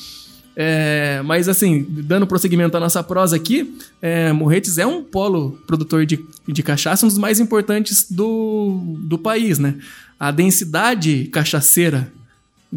É, 0.55 1.23
mas 1.25 1.49
assim, 1.49 1.83
dando 1.89 2.27
prosseguimento 2.27 2.77
à 2.77 2.79
nossa 2.79 3.01
prosa 3.01 3.35
aqui, 3.35 3.75
é, 3.99 4.31
Morretes 4.31 4.77
é 4.77 4.85
um 4.85 5.03
polo 5.03 5.57
produtor 5.65 6.05
de, 6.05 6.23
de 6.47 6.61
cachaça, 6.61 7.03
um 7.03 7.09
dos 7.09 7.17
mais 7.17 7.39
importantes 7.39 8.05
do, 8.11 8.95
do 8.99 9.17
país, 9.17 9.57
né? 9.57 9.73
A 10.19 10.29
densidade 10.29 11.25
cachaceira 11.33 12.11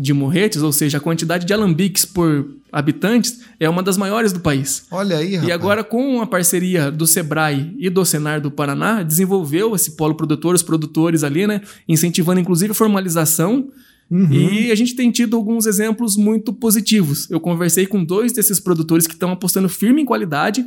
de 0.01 0.13
Morretes, 0.13 0.63
ou 0.63 0.73
seja, 0.73 0.99
a 0.99 1.01
quantidade 1.01 1.45
de 1.45 1.53
alambiques 1.53 2.05
por 2.05 2.57
habitantes, 2.73 3.41
é 3.59 3.69
uma 3.69 3.83
das 3.83 3.97
maiores 3.97 4.33
do 4.33 4.41
país. 4.41 4.87
Olha 4.91 5.19
aí, 5.19 5.35
rapaz. 5.35 5.49
E 5.49 5.53
agora, 5.53 5.85
com 5.85 6.21
a 6.21 6.27
parceria 6.27 6.91
do 6.91 7.07
Sebrae 7.07 7.75
e 7.79 7.91
do 7.91 8.05
Senar 8.05 8.41
do 8.41 8.51
Paraná, 8.51 9.03
desenvolveu 9.03 9.75
esse 9.75 9.97
polo 9.97 10.15
produtor, 10.15 10.55
os 10.55 10.63
produtores 10.63 11.25
ali, 11.25 11.47
né? 11.47 11.61
Incentivando 11.89 12.41
inclusive 12.41 12.73
a 12.73 12.75
formalização 12.75 13.69
Uhum. 14.11 14.33
E 14.33 14.73
a 14.73 14.75
gente 14.75 14.97
tem 14.97 15.09
tido 15.11 15.37
alguns 15.37 15.67
exemplos 15.67 16.17
muito 16.17 16.53
positivos. 16.53 17.31
Eu 17.31 17.39
conversei 17.39 17.87
com 17.87 18.05
dois 18.05 18.33
desses 18.33 18.59
produtores 18.59 19.07
que 19.07 19.13
estão 19.13 19.31
apostando 19.31 19.69
firme 19.69 20.03
em 20.03 20.05
qualidade. 20.05 20.67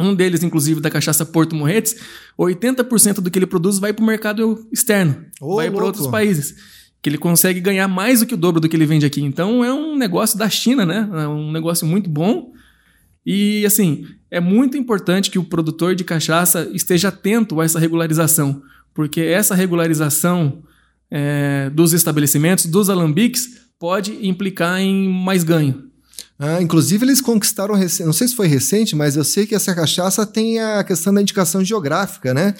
Um 0.00 0.14
deles, 0.14 0.42
inclusive, 0.42 0.80
da 0.80 0.88
cachaça 0.88 1.26
Porto 1.26 1.54
Morretes, 1.54 1.96
80% 2.38 3.16
do 3.16 3.30
que 3.30 3.38
ele 3.38 3.46
produz 3.46 3.78
vai 3.78 3.92
para 3.92 4.02
o 4.02 4.06
mercado 4.06 4.66
externo, 4.72 5.22
Ô, 5.38 5.56
vai 5.56 5.70
para 5.70 5.84
outros 5.84 6.06
países. 6.06 6.54
Que 7.02 7.10
ele 7.10 7.18
consegue 7.18 7.60
ganhar 7.60 7.88
mais 7.88 8.20
do 8.20 8.26
que 8.26 8.34
o 8.34 8.36
dobro 8.36 8.60
do 8.60 8.68
que 8.68 8.76
ele 8.76 8.86
vende 8.86 9.04
aqui. 9.04 9.20
Então 9.20 9.64
é 9.64 9.72
um 9.72 9.96
negócio 9.96 10.38
da 10.38 10.48
China, 10.48 10.86
né? 10.86 11.08
É 11.12 11.28
um 11.28 11.50
negócio 11.50 11.86
muito 11.86 12.08
bom. 12.08 12.52
E 13.26 13.66
assim, 13.66 14.06
é 14.30 14.40
muito 14.40 14.76
importante 14.76 15.30
que 15.30 15.38
o 15.38 15.44
produtor 15.44 15.94
de 15.94 16.04
cachaça 16.04 16.70
esteja 16.72 17.08
atento 17.08 17.60
a 17.60 17.64
essa 17.64 17.78
regularização, 17.78 18.62
porque 18.94 19.20
essa 19.20 19.54
regularização 19.54 20.62
é, 21.10 21.70
dos 21.70 21.92
estabelecimentos, 21.92 22.66
dos 22.66 22.88
alambiques, 22.88 23.62
pode 23.78 24.26
implicar 24.26 24.80
em 24.80 25.08
mais 25.08 25.44
ganho. 25.44 25.91
Ah, 26.44 26.60
inclusive, 26.60 27.04
eles 27.04 27.20
conquistaram, 27.20 27.76
não 27.76 28.12
sei 28.12 28.26
se 28.26 28.34
foi 28.34 28.48
recente, 28.48 28.96
mas 28.96 29.14
eu 29.14 29.22
sei 29.22 29.46
que 29.46 29.54
essa 29.54 29.72
cachaça 29.72 30.26
tem 30.26 30.58
a 30.58 30.82
questão 30.82 31.14
da 31.14 31.22
indicação 31.22 31.64
geográfica, 31.64 32.34
né? 32.34 32.56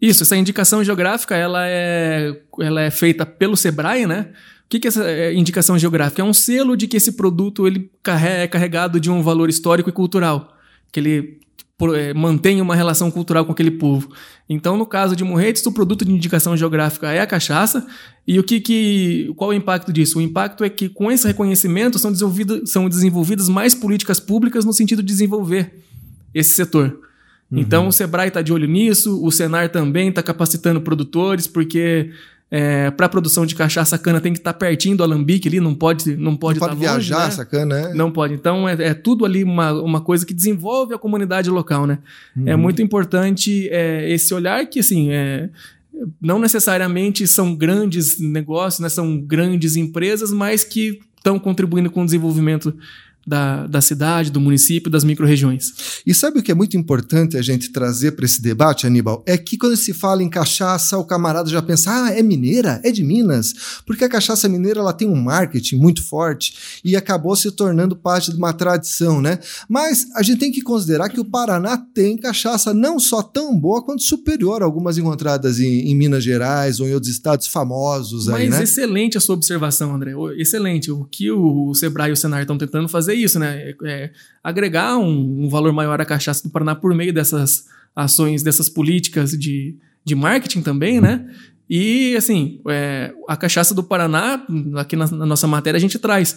Isso, 0.00 0.22
essa 0.22 0.34
indicação 0.34 0.82
geográfica 0.82 1.36
ela 1.36 1.68
é, 1.68 2.34
ela 2.58 2.80
é 2.80 2.90
feita 2.90 3.26
pelo 3.26 3.54
Sebrae, 3.54 4.06
né? 4.06 4.30
O 4.64 4.68
que, 4.70 4.80
que 4.80 4.88
é 4.88 4.88
essa 4.88 5.32
indicação 5.34 5.78
geográfica? 5.78 6.22
É 6.22 6.24
um 6.24 6.32
selo 6.32 6.74
de 6.74 6.88
que 6.88 6.96
esse 6.96 7.12
produto 7.12 7.66
ele 7.66 7.90
é 8.06 8.48
carregado 8.48 8.98
de 8.98 9.10
um 9.10 9.22
valor 9.22 9.50
histórico 9.50 9.90
e 9.90 9.92
cultural. 9.92 10.56
Que 10.90 10.98
ele 10.98 11.40
mantém 12.14 12.60
uma 12.60 12.74
relação 12.74 13.10
cultural 13.10 13.44
com 13.44 13.52
aquele 13.52 13.70
povo. 13.70 14.10
Então, 14.48 14.76
no 14.76 14.84
caso 14.84 15.14
de 15.14 15.22
Morretes, 15.22 15.64
o 15.64 15.72
produto 15.72 16.04
de 16.04 16.12
indicação 16.12 16.56
geográfica 16.56 17.12
é 17.12 17.20
a 17.20 17.26
cachaça. 17.26 17.86
E 18.26 18.38
o 18.38 18.42
que, 18.42 18.60
que 18.60 19.32
qual 19.36 19.52
é 19.52 19.54
o 19.54 19.58
impacto 19.58 19.92
disso? 19.92 20.18
O 20.18 20.22
impacto 20.22 20.64
é 20.64 20.68
que 20.68 20.88
com 20.88 21.10
esse 21.10 21.26
reconhecimento 21.26 21.98
são, 21.98 22.10
desenvolvidas, 22.10 22.70
são 22.70 22.88
desenvolvidas 22.88 23.48
mais 23.48 23.74
políticas 23.74 24.18
públicas 24.18 24.64
no 24.64 24.72
sentido 24.72 25.02
de 25.02 25.08
desenvolver 25.08 25.84
esse 26.34 26.50
setor. 26.50 26.98
Uhum. 27.50 27.58
Então, 27.60 27.86
o 27.86 27.92
Sebrae 27.92 28.28
está 28.28 28.42
de 28.42 28.52
olho 28.52 28.66
nisso, 28.66 29.24
o 29.24 29.30
Senar 29.30 29.68
também 29.70 30.08
está 30.08 30.22
capacitando 30.22 30.80
produtores, 30.80 31.46
porque 31.46 32.10
é, 32.50 32.90
para 32.90 33.08
produção 33.08 33.44
de 33.44 33.54
cachaça, 33.54 33.96
a 33.96 33.98
cana 33.98 34.20
tem 34.20 34.32
que 34.32 34.38
estar 34.38 34.52
tá 34.52 34.58
pertinho 34.58 34.96
do 34.96 35.02
alambique 35.02 35.48
ali, 35.48 35.60
não 35.60 35.74
pode 35.74 36.16
não 36.16 36.34
pode, 36.36 36.58
não 36.58 36.66
pode 36.66 36.80
tá 36.80 36.80
viajar 36.80 36.94
longe, 36.94 37.10
né? 37.10 37.26
essa 37.26 37.44
cana, 37.44 37.78
é? 37.78 37.94
Não 37.94 38.10
pode. 38.10 38.34
Então 38.34 38.68
é, 38.68 38.72
é, 38.72 38.94
tudo 38.94 39.26
ali 39.26 39.44
uma, 39.44 39.72
uma 39.72 40.00
coisa 40.00 40.24
que 40.24 40.32
desenvolve 40.32 40.94
a 40.94 40.98
comunidade 40.98 41.50
local, 41.50 41.86
né? 41.86 41.98
É 42.36 42.40
uhum. 42.40 42.48
É 42.48 42.56
muito 42.56 42.80
importante 42.80 43.68
é, 43.70 44.10
esse 44.10 44.32
olhar 44.32 44.64
que, 44.66 44.80
assim, 44.80 45.10
é, 45.10 45.50
não 46.20 46.38
necessariamente 46.38 47.26
são 47.26 47.54
grandes 47.54 48.18
negócios, 48.18 48.80
né? 48.80 48.88
são 48.88 49.20
grandes 49.20 49.76
empresas, 49.76 50.32
mas 50.32 50.64
que 50.64 51.00
estão 51.16 51.38
contribuindo 51.38 51.90
com 51.90 52.02
o 52.02 52.04
desenvolvimento 52.04 52.74
da, 53.28 53.66
da 53.66 53.80
cidade, 53.80 54.30
do 54.30 54.40
município, 54.40 54.90
das 54.90 55.04
micro-regiões. 55.04 56.02
E 56.06 56.14
sabe 56.14 56.38
o 56.38 56.42
que 56.42 56.50
é 56.50 56.54
muito 56.54 56.76
importante 56.76 57.36
a 57.36 57.42
gente 57.42 57.70
trazer 57.70 58.12
para 58.12 58.24
esse 58.24 58.40
debate, 58.40 58.86
Aníbal? 58.86 59.22
É 59.26 59.36
que 59.36 59.58
quando 59.58 59.76
se 59.76 59.92
fala 59.92 60.22
em 60.22 60.30
cachaça, 60.30 60.96
o 60.96 61.04
camarada 61.04 61.50
já 61.50 61.60
pensa, 61.60 62.06
ah, 62.06 62.10
é 62.10 62.22
mineira? 62.22 62.80
É 62.82 62.90
de 62.90 63.04
Minas? 63.04 63.82
Porque 63.86 64.04
a 64.04 64.08
cachaça 64.08 64.48
mineira 64.48 64.80
ela 64.80 64.92
tem 64.92 65.08
um 65.08 65.14
marketing 65.14 65.76
muito 65.76 66.02
forte 66.02 66.80
e 66.82 66.96
acabou 66.96 67.36
se 67.36 67.50
tornando 67.50 67.94
parte 67.94 68.30
de 68.30 68.38
uma 68.38 68.52
tradição, 68.52 69.20
né? 69.20 69.38
Mas 69.68 70.06
a 70.14 70.22
gente 70.22 70.38
tem 70.38 70.50
que 70.50 70.62
considerar 70.62 71.10
que 71.10 71.20
o 71.20 71.24
Paraná 71.24 71.76
tem 71.76 72.16
cachaça 72.16 72.72
não 72.72 72.98
só 72.98 73.22
tão 73.22 73.58
boa 73.58 73.82
quanto 73.82 74.02
superior 74.02 74.62
a 74.62 74.64
algumas 74.64 74.96
encontradas 74.96 75.60
em, 75.60 75.90
em 75.90 75.94
Minas 75.94 76.24
Gerais 76.24 76.80
ou 76.80 76.88
em 76.88 76.94
outros 76.94 77.12
estados 77.12 77.46
famosos 77.46 78.26
Mas 78.26 78.40
aí, 78.40 78.48
né? 78.48 78.62
excelente 78.62 79.18
a 79.18 79.20
sua 79.20 79.34
observação, 79.34 79.94
André. 79.94 80.12
Excelente. 80.36 80.90
O 80.90 81.04
que 81.04 81.30
o 81.30 81.74
Sebrae 81.74 82.10
e 82.10 82.12
o 82.12 82.16
Senar 82.16 82.40
estão 82.40 82.56
tentando 82.56 82.88
fazer 82.88 83.17
isso, 83.22 83.38
né? 83.38 83.74
É, 83.84 84.10
agregar 84.42 84.96
um, 84.98 85.44
um, 85.44 85.48
valor 85.48 85.72
maior 85.72 86.00
à 86.00 86.04
cachaça 86.04 86.42
do 86.42 86.50
Paraná 86.50 86.74
por 86.74 86.94
meio 86.94 87.12
dessas 87.12 87.66
ações, 87.94 88.42
dessas 88.42 88.68
políticas 88.68 89.32
de, 89.32 89.76
de 90.04 90.14
marketing 90.14 90.62
também, 90.62 91.00
né? 91.00 91.26
E, 91.68 92.16
assim, 92.16 92.60
é, 92.68 93.12
a 93.28 93.36
cachaça 93.36 93.74
do 93.74 93.82
Paraná, 93.82 94.42
aqui 94.76 94.96
na, 94.96 95.06
na, 95.06 95.26
nossa 95.26 95.46
matéria, 95.46 95.76
a 95.76 95.80
gente 95.80 95.98
traz. 95.98 96.36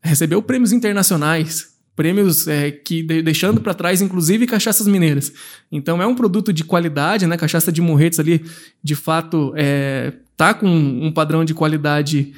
Recebeu 0.00 0.40
prêmios 0.40 0.72
internacionais, 0.72 1.74
prêmios 1.96 2.46
é, 2.46 2.70
que 2.70 3.02
de, 3.02 3.20
deixando 3.20 3.60
para 3.60 3.74
trás, 3.74 4.00
inclusive, 4.00 4.46
cachaças 4.46 4.86
mineiras. 4.86 5.32
Então, 5.72 6.00
é 6.00 6.06
um 6.06 6.14
produto 6.14 6.52
de 6.52 6.62
qualidade, 6.62 7.26
né? 7.26 7.36
Cachaça 7.36 7.72
de 7.72 7.80
Morretes 7.80 8.20
ali, 8.20 8.44
de 8.82 8.94
fato, 8.94 9.52
é, 9.56 10.12
tá 10.36 10.54
com 10.54 10.68
um 10.68 11.10
padrão 11.10 11.44
de 11.44 11.54
qualidade 11.54 12.32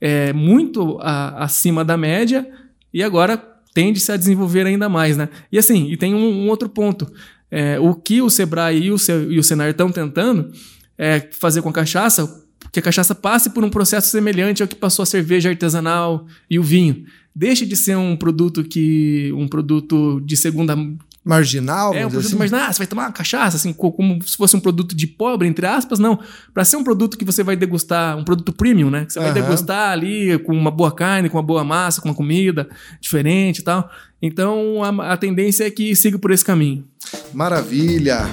é, 0.00 0.32
muito 0.32 0.98
a, 1.00 1.44
acima 1.44 1.84
da 1.84 1.96
média, 1.96 2.46
e 2.94 3.02
agora 3.02 3.36
tende-se 3.74 4.10
a 4.12 4.16
desenvolver 4.16 4.64
ainda 4.66 4.88
mais, 4.88 5.16
né? 5.16 5.28
E 5.50 5.58
assim, 5.58 5.90
e 5.90 5.96
tem 5.96 6.14
um, 6.14 6.44
um 6.44 6.48
outro 6.48 6.68
ponto. 6.68 7.12
É, 7.50 7.78
o 7.80 7.92
que 7.94 8.22
o 8.22 8.30
Sebrae 8.30 8.84
e 8.84 8.90
o, 8.92 8.96
e 9.28 9.38
o 9.38 9.42
Senar 9.42 9.68
estão 9.68 9.90
tentando 9.90 10.52
é 10.96 11.28
fazer 11.32 11.60
com 11.60 11.68
a 11.68 11.72
cachaça 11.72 12.42
que 12.72 12.78
a 12.78 12.82
cachaça 12.82 13.14
passe 13.14 13.50
por 13.50 13.62
um 13.62 13.70
processo 13.70 14.08
semelhante 14.08 14.62
ao 14.62 14.68
que 14.68 14.74
passou 14.74 15.02
a 15.02 15.06
cerveja 15.06 15.48
artesanal 15.48 16.26
e 16.50 16.58
o 16.58 16.62
vinho. 16.62 17.04
Deixe 17.34 17.66
de 17.66 17.76
ser 17.76 17.96
um 17.96 18.16
produto 18.16 18.64
que 18.64 19.32
um 19.36 19.46
produto 19.46 20.20
de 20.24 20.36
segunda 20.36 20.76
marginal, 21.24 21.94
É 21.94 22.06
um 22.06 22.10
produto 22.10 22.26
assim? 22.28 22.36
marginal, 22.36 22.62
ah, 22.68 22.72
você 22.72 22.78
vai 22.78 22.86
tomar 22.86 23.02
uma 23.04 23.12
cachaça, 23.12 23.56
assim, 23.56 23.72
co- 23.72 23.90
como 23.92 24.20
se 24.22 24.36
fosse 24.36 24.54
um 24.54 24.60
produto 24.60 24.94
de 24.94 25.06
pobre, 25.06 25.48
entre 25.48 25.66
aspas, 25.66 25.98
não. 25.98 26.18
Pra 26.52 26.64
ser 26.64 26.76
um 26.76 26.84
produto 26.84 27.16
que 27.16 27.24
você 27.24 27.42
vai 27.42 27.56
degustar, 27.56 28.16
um 28.18 28.24
produto 28.24 28.52
premium, 28.52 28.90
né? 28.90 29.06
Que 29.06 29.12
você 29.14 29.20
vai 29.20 29.30
Aham. 29.30 29.40
degustar 29.40 29.90
ali 29.92 30.38
com 30.40 30.52
uma 30.54 30.70
boa 30.70 30.92
carne, 30.92 31.28
com 31.30 31.36
uma 31.38 31.42
boa 31.42 31.64
massa, 31.64 32.00
com 32.00 32.08
uma 32.08 32.14
comida 32.14 32.68
diferente 33.00 33.58
e 33.58 33.62
tal. 33.64 33.88
Então 34.20 34.82
a, 34.82 35.12
a 35.12 35.16
tendência 35.16 35.64
é 35.64 35.70
que 35.70 35.94
siga 35.96 36.18
por 36.18 36.30
esse 36.30 36.44
caminho. 36.44 36.84
Maravilha! 37.32 38.28